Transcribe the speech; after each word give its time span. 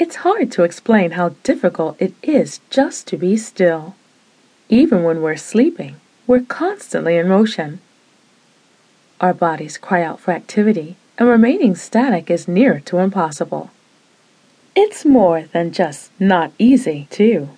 It's 0.00 0.22
hard 0.22 0.52
to 0.52 0.62
explain 0.62 1.10
how 1.10 1.30
difficult 1.42 1.96
it 1.98 2.14
is 2.22 2.60
just 2.70 3.08
to 3.08 3.16
be 3.16 3.36
still. 3.36 3.96
Even 4.68 5.02
when 5.02 5.20
we're 5.20 5.34
sleeping, 5.36 5.96
we're 6.24 6.42
constantly 6.42 7.16
in 7.16 7.26
motion. 7.26 7.80
Our 9.20 9.34
bodies 9.34 9.76
cry 9.76 10.04
out 10.04 10.20
for 10.20 10.30
activity, 10.30 10.94
and 11.18 11.28
remaining 11.28 11.74
static 11.74 12.30
is 12.30 12.46
near 12.46 12.78
to 12.84 12.98
impossible. 12.98 13.72
It's 14.76 15.04
more 15.04 15.42
than 15.52 15.72
just 15.72 16.12
not 16.20 16.52
easy, 16.60 17.08
too. 17.10 17.48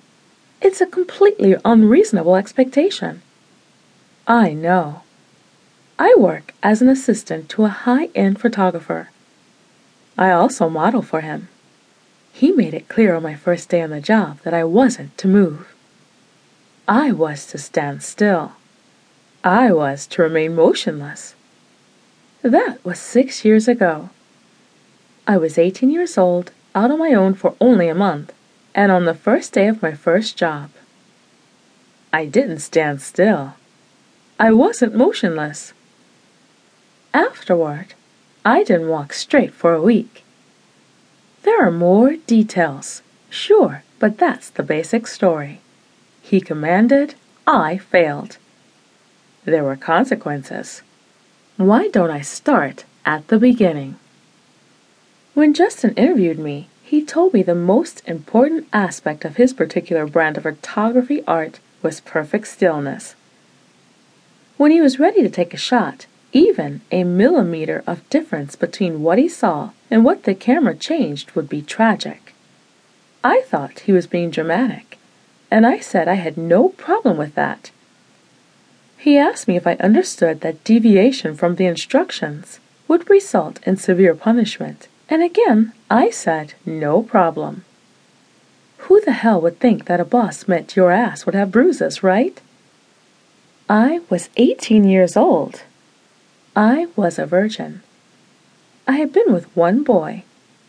It's 0.62 0.80
a 0.80 0.86
completely 0.86 1.56
unreasonable 1.62 2.36
expectation. 2.36 3.20
I 4.26 4.54
know. 4.54 5.02
I 5.98 6.14
work 6.16 6.54
as 6.62 6.80
an 6.80 6.88
assistant 6.88 7.50
to 7.50 7.66
a 7.66 7.78
high 7.84 8.08
end 8.14 8.40
photographer. 8.40 9.10
I 10.16 10.30
also 10.30 10.70
model 10.70 11.02
for 11.02 11.20
him. 11.20 11.48
He 12.40 12.52
made 12.52 12.72
it 12.72 12.88
clear 12.88 13.14
on 13.14 13.22
my 13.22 13.34
first 13.34 13.68
day 13.68 13.82
on 13.82 13.90
the 13.90 14.00
job 14.00 14.38
that 14.44 14.54
I 14.54 14.64
wasn't 14.64 15.18
to 15.18 15.28
move. 15.28 15.74
I 16.88 17.12
was 17.12 17.44
to 17.48 17.58
stand 17.58 18.02
still. 18.02 18.52
I 19.44 19.72
was 19.72 20.06
to 20.06 20.22
remain 20.22 20.54
motionless. 20.54 21.34
That 22.40 22.82
was 22.82 22.98
six 22.98 23.44
years 23.44 23.68
ago. 23.68 24.08
I 25.26 25.36
was 25.36 25.58
18 25.58 25.90
years 25.90 26.16
old, 26.16 26.52
out 26.74 26.90
on 26.90 26.98
my 26.98 27.12
own 27.12 27.34
for 27.34 27.54
only 27.60 27.88
a 27.88 27.94
month, 27.94 28.32
and 28.74 28.90
on 28.90 29.04
the 29.04 29.12
first 29.12 29.52
day 29.52 29.68
of 29.68 29.82
my 29.82 29.92
first 29.92 30.38
job. 30.38 30.70
I 32.10 32.24
didn't 32.24 32.60
stand 32.60 33.02
still. 33.02 33.52
I 34.38 34.50
wasn't 34.50 34.94
motionless. 34.94 35.74
Afterward, 37.12 37.92
I 38.46 38.64
didn't 38.64 38.88
walk 38.88 39.12
straight 39.12 39.52
for 39.52 39.74
a 39.74 39.82
week. 39.82 40.24
There 41.42 41.66
are 41.66 41.70
more 41.70 42.16
details, 42.26 43.02
sure, 43.30 43.82
but 43.98 44.18
that's 44.18 44.50
the 44.50 44.62
basic 44.62 45.06
story. 45.06 45.60
He 46.20 46.40
commanded, 46.40 47.14
I 47.46 47.78
failed. 47.78 48.36
There 49.44 49.64
were 49.64 49.76
consequences. 49.76 50.82
Why 51.56 51.88
don't 51.88 52.10
I 52.10 52.20
start 52.20 52.84
at 53.06 53.28
the 53.28 53.38
beginning? 53.38 53.96
When 55.32 55.54
Justin 55.54 55.94
interviewed 55.94 56.38
me, 56.38 56.68
he 56.82 57.04
told 57.04 57.32
me 57.32 57.42
the 57.42 57.54
most 57.54 58.02
important 58.06 58.66
aspect 58.72 59.24
of 59.24 59.36
his 59.36 59.52
particular 59.54 60.06
brand 60.06 60.36
of 60.36 60.42
photography 60.42 61.22
art 61.26 61.60
was 61.82 62.00
perfect 62.00 62.48
stillness. 62.48 63.14
When 64.56 64.70
he 64.70 64.80
was 64.80 64.98
ready 64.98 65.22
to 65.22 65.30
take 65.30 65.54
a 65.54 65.56
shot, 65.56 66.06
even 66.32 66.80
a 66.90 67.04
millimeter 67.04 67.82
of 67.86 68.08
difference 68.10 68.56
between 68.56 69.02
what 69.02 69.18
he 69.18 69.28
saw 69.28 69.70
and 69.90 70.04
what 70.04 70.24
the 70.24 70.34
camera 70.34 70.74
changed 70.74 71.32
would 71.32 71.48
be 71.48 71.62
tragic. 71.62 72.34
I 73.22 73.42
thought 73.42 73.80
he 73.80 73.92
was 73.92 74.06
being 74.06 74.30
dramatic, 74.30 74.98
and 75.50 75.66
I 75.66 75.80
said 75.80 76.08
I 76.08 76.14
had 76.14 76.36
no 76.36 76.70
problem 76.70 77.16
with 77.16 77.34
that. 77.34 77.70
He 78.96 79.18
asked 79.18 79.48
me 79.48 79.56
if 79.56 79.66
I 79.66 79.74
understood 79.74 80.40
that 80.40 80.62
deviation 80.64 81.34
from 81.34 81.56
the 81.56 81.66
instructions 81.66 82.60
would 82.86 83.10
result 83.10 83.58
in 83.66 83.76
severe 83.76 84.14
punishment, 84.14 84.88
and 85.08 85.22
again 85.22 85.72
I 85.90 86.10
said 86.10 86.54
no 86.64 87.02
problem. 87.02 87.64
Who 88.84 89.00
the 89.00 89.12
hell 89.12 89.40
would 89.40 89.58
think 89.58 89.86
that 89.86 90.00
a 90.00 90.04
boss 90.04 90.48
meant 90.48 90.76
your 90.76 90.90
ass 90.90 91.26
would 91.26 91.34
have 91.34 91.50
bruises, 91.50 92.02
right? 92.02 92.40
I 93.68 94.00
was 94.10 94.30
18 94.36 94.84
years 94.84 95.16
old. 95.16 95.62
I 96.56 96.88
was 96.96 97.18
a 97.18 97.26
virgin. 97.26 97.82
I 98.86 98.92
had 98.92 99.12
been 99.12 99.32
with 99.32 99.54
one 99.56 99.84
boy, 99.84 100.24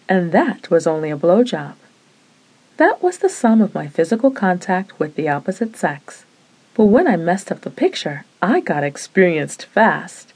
and 0.08 0.32
that 0.32 0.70
was 0.70 0.86
only 0.86 1.10
a 1.10 1.18
blowjob. 1.18 1.74
That 2.78 3.02
was 3.02 3.18
the 3.18 3.30
sum 3.30 3.62
of 3.62 3.74
my 3.74 3.88
physical 3.88 4.30
contact 4.30 5.00
with 5.00 5.16
the 5.16 5.28
opposite 5.28 5.76
sex. 5.76 6.24
But 6.76 6.86
when 6.86 7.08
I 7.08 7.18
messed 7.18 7.52
up 7.52 7.62
the 7.62 7.72
picture, 7.72 8.26
I 8.42 8.60
got 8.60 8.84
experienced 8.84 9.66
fast. 9.66 10.34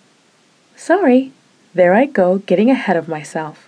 Sorry, 0.75 1.31
there 1.75 1.93
I 1.93 2.05
go 2.05 2.39
getting 2.39 2.71
ahead 2.71 2.97
of 2.97 3.07
myself. 3.07 3.67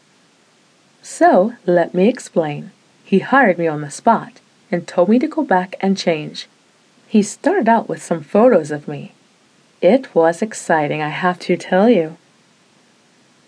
So, 1.03 1.53
let 1.65 1.93
me 1.93 2.07
explain. 2.07 2.71
He 3.03 3.19
hired 3.19 3.57
me 3.57 3.67
on 3.67 3.81
the 3.81 3.91
spot 3.91 4.41
and 4.71 4.87
told 4.87 5.09
me 5.09 5.19
to 5.19 5.27
go 5.27 5.43
back 5.43 5.75
and 5.79 5.95
change. 5.95 6.47
He 7.07 7.21
started 7.21 7.69
out 7.69 7.87
with 7.87 8.01
some 8.01 8.21
photos 8.21 8.71
of 8.71 8.87
me. 8.87 9.13
It 9.81 10.15
was 10.15 10.41
exciting, 10.41 11.01
I 11.03 11.09
have 11.09 11.39
to 11.41 11.55
tell 11.55 11.89
you. 11.89 12.17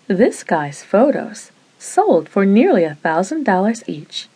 This 0.06 0.44
guy's 0.44 0.82
photos 0.84 1.50
sold 1.78 2.28
for 2.28 2.44
nearly 2.44 2.84
a 2.84 2.94
thousand 2.94 3.44
dollars 3.44 3.82
each. 3.88 4.28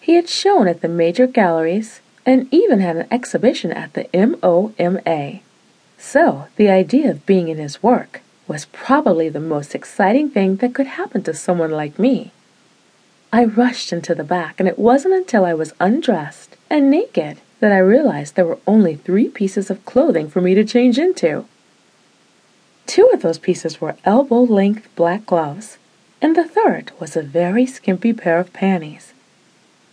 He 0.00 0.14
had 0.14 0.28
shown 0.28 0.68
at 0.68 0.80
the 0.80 0.88
major 0.88 1.26
galleries 1.26 2.00
and 2.24 2.46
even 2.52 2.80
had 2.80 2.96
an 2.96 3.08
exhibition 3.10 3.72
at 3.72 3.94
the 3.94 4.04
MoMA. 4.14 5.40
So, 5.98 6.46
the 6.56 6.70
idea 6.70 7.10
of 7.10 7.26
being 7.26 7.48
in 7.48 7.58
his 7.58 7.82
work 7.82 8.20
was 8.46 8.66
probably 8.66 9.28
the 9.28 9.40
most 9.40 9.74
exciting 9.74 10.30
thing 10.30 10.56
that 10.56 10.74
could 10.74 10.86
happen 10.86 11.22
to 11.24 11.34
someone 11.34 11.70
like 11.70 11.98
me. 11.98 12.30
I 13.32 13.44
rushed 13.44 13.92
into 13.92 14.14
the 14.14 14.24
back, 14.24 14.60
and 14.60 14.68
it 14.68 14.78
wasn't 14.78 15.14
until 15.14 15.44
I 15.44 15.54
was 15.54 15.72
undressed 15.80 16.56
and 16.68 16.90
naked 16.90 17.38
that 17.62 17.70
I 17.70 17.78
realized 17.78 18.34
there 18.34 18.44
were 18.44 18.58
only 18.66 18.96
three 18.96 19.28
pieces 19.28 19.70
of 19.70 19.84
clothing 19.84 20.28
for 20.28 20.40
me 20.40 20.52
to 20.56 20.64
change 20.64 20.98
into. 20.98 21.44
Two 22.86 23.08
of 23.12 23.22
those 23.22 23.38
pieces 23.38 23.80
were 23.80 23.94
elbow 24.04 24.42
length 24.42 24.88
black 24.96 25.24
gloves, 25.26 25.78
and 26.20 26.34
the 26.34 26.42
third 26.42 26.90
was 26.98 27.16
a 27.16 27.22
very 27.22 27.64
skimpy 27.64 28.12
pair 28.12 28.40
of 28.40 28.52
panties 28.52 29.12